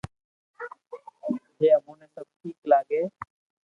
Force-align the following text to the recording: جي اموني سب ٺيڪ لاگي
جي 1.61 1.67
اموني 1.77 2.07
سب 2.15 2.25
ٺيڪ 2.39 2.57
لاگي 2.75 3.03